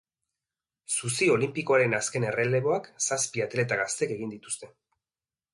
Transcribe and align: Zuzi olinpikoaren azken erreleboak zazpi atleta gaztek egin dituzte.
Zuzi 0.93 1.27
olinpikoaren 1.33 1.93
azken 1.99 2.25
erreleboak 2.29 2.91
zazpi 3.09 3.47
atleta 3.47 3.81
gaztek 3.85 4.17
egin 4.19 4.37
dituzte. 4.37 4.73